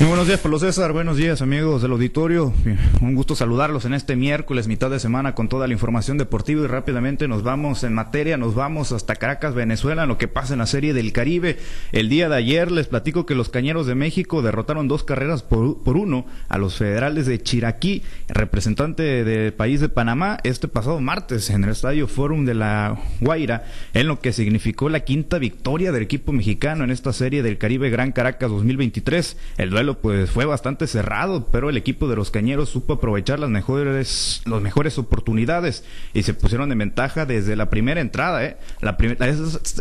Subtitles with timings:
[0.00, 0.92] Buenos días, Pablo César.
[0.92, 2.54] Buenos días, amigos del auditorio.
[3.00, 6.62] Un gusto saludarlos en este miércoles, mitad de semana, con toda la información deportiva.
[6.62, 10.52] Y rápidamente nos vamos en materia, nos vamos hasta Caracas, Venezuela, en lo que pasa
[10.52, 11.58] en la Serie del Caribe.
[11.90, 15.82] El día de ayer les platico que los Cañeros de México derrotaron dos carreras por,
[15.82, 21.50] por uno a los federales de Chiraquí, representante del país de Panamá, este pasado martes
[21.50, 26.04] en el Estadio Forum de la Guaira, en lo que significó la quinta victoria del
[26.04, 29.36] equipo mexicano en esta Serie del Caribe Gran Caracas 2023.
[29.56, 33.50] El duelo pues fue bastante cerrado, pero el equipo de los Cañeros supo aprovechar las
[33.50, 35.84] mejores, las mejores oportunidades
[36.14, 38.44] y se pusieron en ventaja desde la primera entrada.
[38.44, 38.56] ¿eh?
[38.80, 38.96] La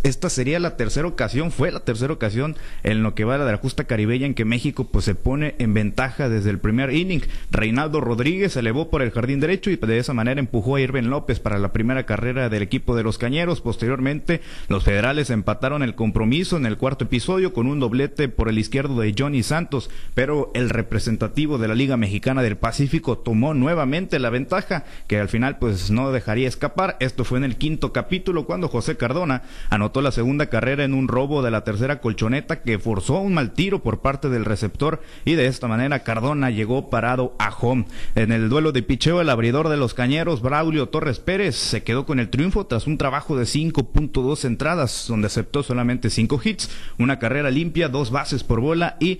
[0.04, 3.58] esta sería la tercera ocasión, fue la tercera ocasión en lo que va de la
[3.58, 7.22] justa caribeña en que México pues se pone en ventaja desde el primer inning.
[7.52, 11.04] Reinaldo Rodríguez se elevó por el jardín derecho y de esa manera empujó a Irving
[11.04, 13.62] López para la primera carrera del equipo de los Cañeros.
[13.62, 18.60] Posteriormente, los federales empataron el compromiso en el cuarto episodio con un doblete por el
[18.60, 24.20] izquierdo de Johnny Santos pero el representativo de la Liga Mexicana del Pacífico tomó nuevamente
[24.20, 26.98] la ventaja, que al final pues no dejaría escapar.
[27.00, 31.08] Esto fue en el quinto capítulo cuando José Cardona anotó la segunda carrera en un
[31.08, 35.36] robo de la tercera colchoneta que forzó un mal tiro por parte del receptor y
[35.36, 37.86] de esta manera Cardona llegó parado a home.
[38.16, 42.06] En el duelo de picheo el abridor de los cañeros Braulio Torres Pérez se quedó
[42.06, 47.20] con el triunfo tras un trabajo de 5.2 entradas donde aceptó solamente 5 hits, una
[47.20, 49.20] carrera limpia, dos bases por bola y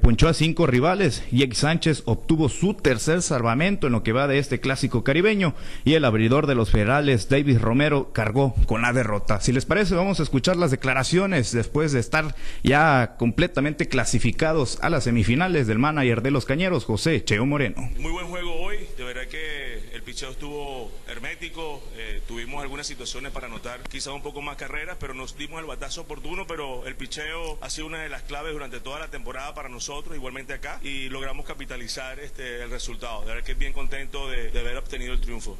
[0.00, 1.22] ponchó a cinco rivales.
[1.30, 5.94] Jake Sánchez obtuvo su tercer salvamento en lo que va de este clásico caribeño y
[5.94, 9.40] el abridor de los federales, David Romero, cargó con la derrota.
[9.40, 14.90] Si les parece, vamos a escuchar las declaraciones después de estar ya completamente clasificados a
[14.90, 17.90] las semifinales del manager de los Cañeros, José Cheo Moreno.
[17.98, 19.71] Muy buen juego hoy, de verdad que
[20.02, 24.96] el picheo estuvo hermético, eh, tuvimos algunas situaciones para anotar quizás un poco más carreras,
[24.98, 28.52] pero nos dimos el batazo oportuno, pero el picheo ha sido una de las claves
[28.52, 33.20] durante toda la temporada para nosotros, igualmente acá, y logramos capitalizar este, el resultado.
[33.20, 35.56] De verdad que bien contento de, de haber obtenido el triunfo.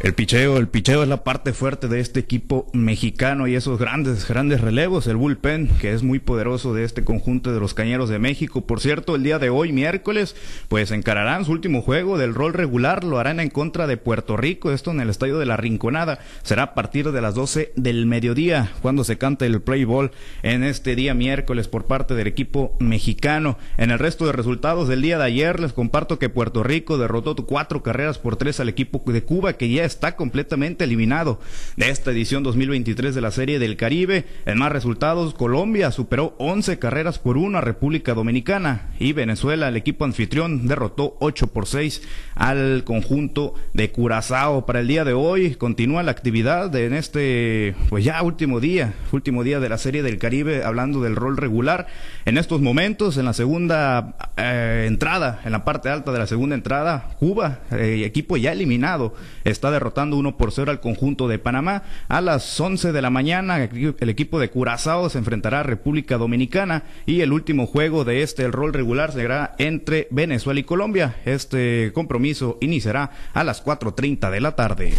[0.00, 4.28] El picheo, el picheo es la parte fuerte de este equipo mexicano y esos grandes,
[4.28, 8.20] grandes relevos, el bullpen, que es muy poderoso de este conjunto de los Cañeros de
[8.20, 8.64] México.
[8.64, 10.36] Por cierto, el día de hoy, miércoles,
[10.68, 14.70] pues encararán su último juego del rol regular, lo harán en contra de Puerto Rico,
[14.70, 16.20] esto en el Estadio de la Rinconada.
[16.44, 20.12] Será a partir de las 12 del mediodía, cuando se cante el play ball
[20.44, 23.58] en este día miércoles por parte del equipo mexicano.
[23.76, 27.34] En el resto de resultados del día de ayer, les comparto que Puerto Rico derrotó
[27.34, 31.40] cuatro carreras por tres al equipo de Cuba, que ya está completamente eliminado
[31.76, 34.26] de esta edición 2023 de la Serie del Caribe.
[34.46, 40.04] En más resultados, Colombia superó 11 carreras por una República Dominicana y Venezuela, el equipo
[40.04, 42.02] anfitrión, derrotó 8 por 6
[42.34, 44.66] al conjunto de Curazao.
[44.66, 48.94] Para el día de hoy continúa la actividad de, en este, pues ya último día,
[49.12, 51.86] último día de la Serie del Caribe, hablando del rol regular.
[52.24, 56.54] En estos momentos, en la segunda eh, entrada, en la parte alta de la segunda
[56.54, 61.84] entrada, Cuba, eh, equipo ya eliminado, está derrotando 1 por 0 al conjunto de Panamá.
[62.08, 66.82] A las 11 de la mañana, el equipo de Curazao se enfrentará a República Dominicana
[67.06, 71.16] y el último juego de este, el rol regular, será entre Venezuela y Colombia.
[71.24, 74.92] Este compromiso iniciará a las 4.30 de la tarde.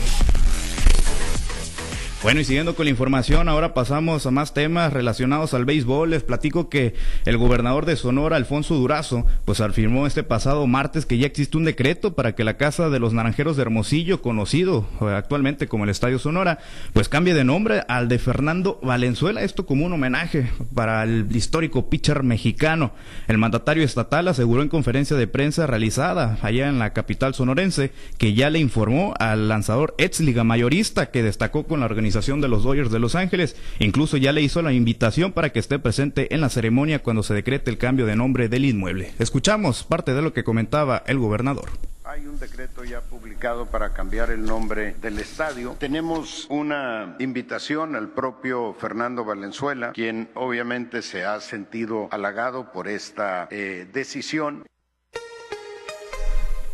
[2.22, 6.10] Bueno, y siguiendo con la información, ahora pasamos a más temas relacionados al béisbol.
[6.10, 6.94] Les platico que
[7.24, 11.64] el gobernador de Sonora, Alfonso Durazo, pues afirmó este pasado martes que ya existe un
[11.64, 15.92] decreto para que la Casa de los Naranjeros de Hermosillo, conocido eh, actualmente como el
[15.92, 16.60] Estadio Sonora,
[16.92, 21.90] pues cambie de nombre al de Fernando Valenzuela, esto como un homenaje para el histórico
[21.90, 22.92] pitcher mexicano.
[23.30, 28.34] El mandatario estatal aseguró en conferencia de prensa realizada allá en la capital sonorense que
[28.34, 32.92] ya le informó al lanzador Liga mayorista que destacó con la organización de los Dodgers
[32.92, 33.56] de Los Ángeles.
[33.80, 37.34] Incluso ya le hizo la invitación para que esté presente en la ceremonia cuando se
[37.34, 39.14] decrete el cambio de nombre del inmueble.
[39.20, 41.70] Escuchamos parte de lo que comentaba el gobernador.
[42.04, 45.76] Hay un decreto ya publicado para cambiar el nombre del estadio.
[45.80, 53.48] Tenemos una invitación al propio Fernando Valenzuela, quien obviamente se ha sentido halagado por esta
[53.52, 54.64] eh, decisión.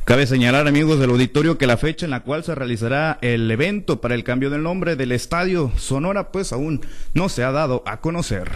[0.05, 4.01] Cabe señalar, amigos del auditorio, que la fecha en la cual se realizará el evento
[4.01, 6.81] para el cambio del nombre del estadio Sonora, pues aún
[7.15, 8.51] no se ha dado a conocer.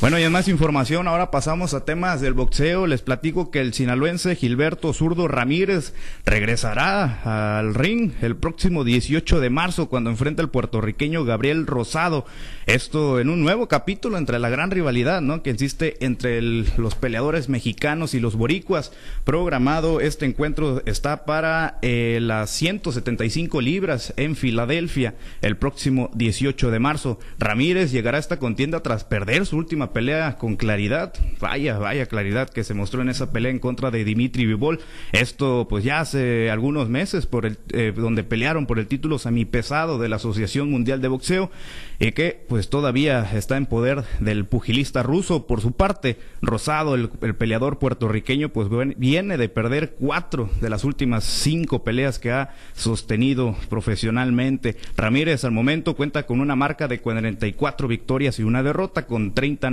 [0.00, 2.86] Bueno, y en más información, ahora pasamos a temas del boxeo.
[2.86, 5.92] Les platico que el sinaloense Gilberto Zurdo Ramírez
[6.24, 12.26] regresará al ring el próximo 18 de marzo cuando enfrenta al puertorriqueño Gabriel Rosado.
[12.66, 15.42] Esto en un nuevo capítulo entre la gran rivalidad ¿no?
[15.42, 18.92] que existe entre los peleadores mexicanos y los boricuas.
[19.24, 26.78] Programado este encuentro está para eh, las 175 libras en Filadelfia el próximo 18 de
[26.78, 27.18] marzo.
[27.40, 32.48] Ramírez llegará a esta contienda tras perder su última pelea con claridad, vaya, vaya claridad
[32.48, 34.80] que se mostró en esa pelea en contra de Dimitri Vivol.
[35.12, 39.98] Esto pues ya hace algunos meses por el, eh, donde pelearon por el título semipesado
[39.98, 41.50] de la Asociación Mundial de Boxeo
[41.98, 45.46] y que pues todavía está en poder del pugilista ruso.
[45.46, 50.84] Por su parte, Rosado, el, el peleador puertorriqueño, pues viene de perder cuatro de las
[50.84, 54.76] últimas cinco peleas que ha sostenido profesionalmente.
[54.96, 59.70] Ramírez al momento cuenta con una marca de 44 victorias y una derrota con 30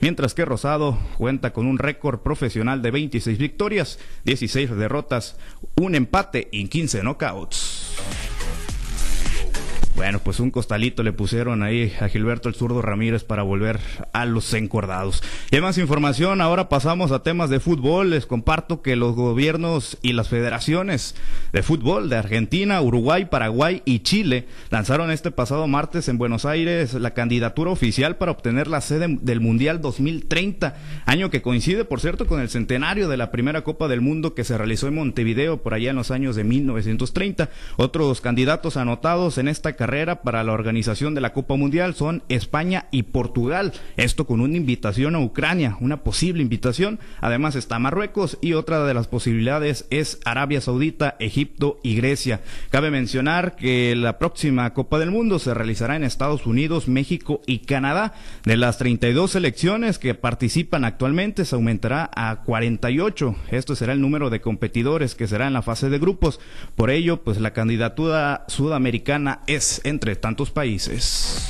[0.00, 5.36] mientras que Rosado cuenta con un récord profesional de 26 victorias, 16 derrotas,
[5.76, 8.31] un empate y 15 knockouts.
[10.02, 13.78] Bueno, pues un costalito le pusieron ahí a Gilberto el zurdo Ramírez para volver
[14.12, 15.22] a los encordados.
[15.52, 18.10] Y más información, ahora pasamos a temas de fútbol.
[18.10, 21.14] Les comparto que los gobiernos y las federaciones
[21.52, 26.94] de fútbol de Argentina, Uruguay, Paraguay y Chile lanzaron este pasado martes en Buenos Aires
[26.94, 30.74] la candidatura oficial para obtener la sede del Mundial 2030,
[31.06, 34.42] año que coincide, por cierto, con el centenario de la primera Copa del Mundo que
[34.42, 37.50] se realizó en Montevideo por allá en los años de 1930.
[37.76, 42.86] Otros candidatos anotados en esta carrera para la organización de la Copa Mundial son España
[42.90, 43.74] y Portugal.
[43.98, 46.98] Esto con una invitación a Ucrania, una posible invitación.
[47.20, 52.40] Además está Marruecos y otra de las posibilidades es Arabia Saudita, Egipto y Grecia.
[52.70, 57.58] Cabe mencionar que la próxima Copa del Mundo se realizará en Estados Unidos, México y
[57.58, 58.14] Canadá.
[58.46, 63.36] De las 32 selecciones que participan actualmente se aumentará a 48.
[63.50, 66.40] Esto será el número de competidores que será en la fase de grupos.
[66.76, 71.48] Por ello, pues la candidatura sudamericana es entre tantos países.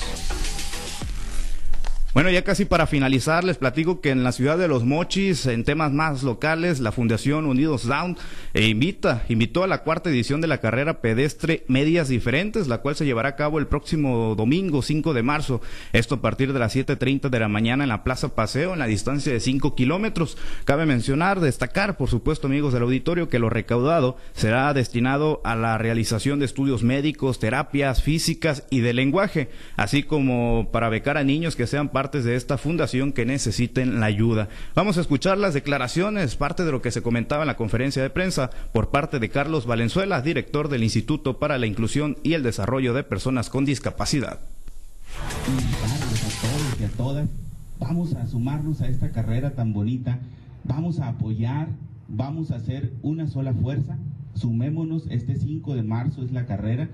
[2.14, 5.64] Bueno, ya casi para finalizar, les platico que en la ciudad de Los Mochis, en
[5.64, 8.18] temas más locales, la Fundación Unidos Down
[8.52, 12.96] e invita, invitó a la cuarta edición de la carrera pedestre Medias Diferentes, la cual
[12.96, 15.62] se llevará a cabo el próximo domingo 5 de marzo.
[15.94, 18.86] Esto a partir de las 7.30 de la mañana en la Plaza Paseo, en la
[18.86, 20.36] distancia de 5 kilómetros.
[20.66, 25.78] Cabe mencionar, destacar, por supuesto, amigos del auditorio, que lo recaudado será destinado a la
[25.78, 29.48] realización de estudios médicos, terapias físicas y de lenguaje,
[29.78, 34.00] así como para becar a niños que sean parte partes de esta fundación que necesiten
[34.00, 34.48] la ayuda.
[34.74, 38.10] Vamos a escuchar las declaraciones, parte de lo que se comentaba en la conferencia de
[38.10, 42.92] prensa por parte de Carlos Valenzuela, director del Instituto para la Inclusión y el Desarrollo
[42.92, 44.40] de Personas con Discapacidad.
[47.78, 50.18] vamos a sumarnos a esta carrera tan bonita,
[50.64, 51.68] vamos a apoyar,
[52.08, 53.96] vamos a hacer una sola fuerza,
[54.34, 56.88] sumémonos, este 5 de marzo es la carrera.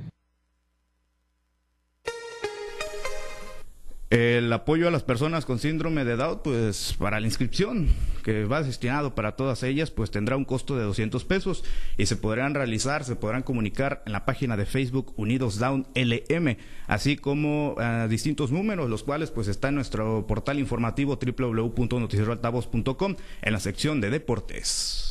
[4.10, 7.88] El apoyo a las personas con síndrome de Down, pues para la inscripción,
[8.25, 11.62] que va destinado para todas ellas, pues tendrá un costo de 200 pesos
[11.99, 16.56] y se podrán realizar, se podrán comunicar en la página de Facebook Unidos Down LM,
[16.87, 23.52] así como eh, distintos números, los cuales pues está en nuestro portal informativo www.noticieroaltavoz.com en
[23.52, 25.07] la sección de deportes.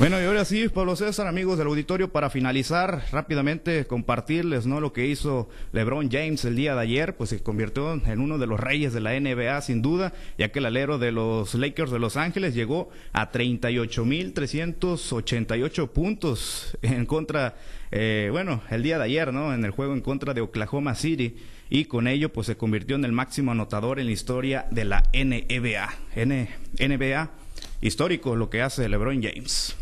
[0.00, 4.80] Bueno, y ahora sí, Pablo César, amigos del auditorio, para finalizar rápidamente, compartirles ¿no?
[4.80, 8.46] lo que hizo LeBron James el día de ayer, pues se convirtió en uno de
[8.46, 11.98] los reyes de la NBA, sin duda, ya que el alero de los Lakers de
[11.98, 17.56] Los Ángeles llegó a 38.388 puntos en contra,
[17.90, 19.52] eh, bueno, el día de ayer, ¿no?
[19.52, 21.36] En el juego en contra de Oklahoma City
[21.68, 25.02] y con ello pues se convirtió en el máximo anotador en la historia de la
[25.12, 25.90] NBA.
[26.16, 27.30] NBA
[27.82, 29.76] histórico lo que hace LeBron James.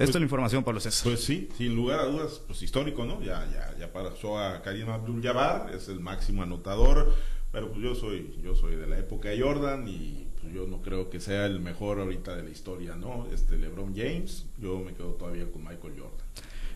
[0.00, 1.04] Esta es la información, Pablo César.
[1.04, 3.20] Pues sí, sin lugar a dudas, pues histórico, ¿no?
[3.20, 7.14] Ya, ya, ya pasó a Karim Abdul-Jabbar, es el máximo anotador,
[7.52, 10.80] pero pues yo soy, yo soy de la época de Jordan y pues yo no
[10.80, 13.26] creo que sea el mejor ahorita de la historia, ¿no?
[13.30, 16.26] Este LeBron James, yo me quedo todavía con Michael Jordan.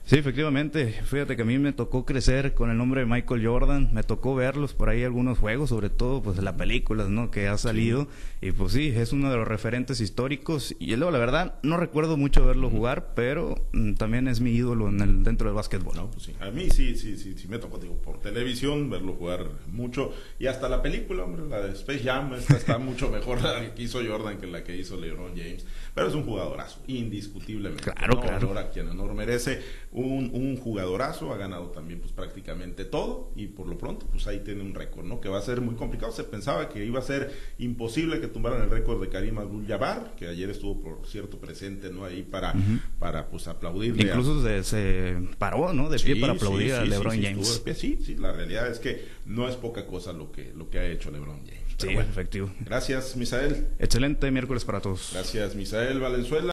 [0.06, 1.00] Sí, efectivamente.
[1.04, 3.88] Fíjate que a mí me tocó crecer con el nombre de Michael Jordan.
[3.94, 7.30] Me tocó verlos por ahí algunos juegos, sobre todo pues las películas, ¿no?
[7.30, 8.06] Que ha salido.
[8.42, 10.76] Y pues sí, es uno de los referentes históricos.
[10.78, 14.90] Y luego, la verdad, no recuerdo mucho verlo jugar, pero mm, también es mi ídolo
[14.90, 15.96] en el, dentro del básquetbol.
[15.96, 16.34] No, pues sí.
[16.38, 20.12] A mí sí, sí, sí, sí me tocó, digo, por televisión, verlo jugar mucho.
[20.38, 23.82] Y hasta la película, hombre, la de Space Jam, esta está mucho mejor la que
[23.82, 25.64] hizo Jordan que la que hizo LeBron James.
[25.94, 27.90] Pero es un jugadorazo, indiscutiblemente.
[27.90, 28.48] Claro, claro.
[28.48, 29.62] Ahora quien honor merece
[29.94, 34.40] un, un, jugadorazo, ha ganado también pues prácticamente todo y por lo pronto pues ahí
[34.40, 35.20] tiene un récord, ¿no?
[35.20, 36.10] Que va a ser muy complicado.
[36.10, 40.26] Se pensaba que iba a ser imposible que tumbaran el récord de Karim Abdul-Jabbar, que
[40.26, 42.04] ayer estuvo por cierto presente, ¿no?
[42.04, 42.54] Ahí para,
[42.98, 44.02] para pues aplaudirle.
[44.02, 45.88] Incluso se, paró, ¿no?
[45.88, 47.62] De pie para aplaudir a LeBron James.
[47.76, 50.86] Sí, sí, la realidad es que no es poca cosa lo que, lo que ha
[50.86, 51.60] hecho LeBron James.
[51.78, 52.50] sí, efectivo.
[52.60, 53.68] Gracias, Misael.
[53.78, 55.10] Excelente miércoles para todos.
[55.12, 56.34] Gracias, Misael Valenzuela.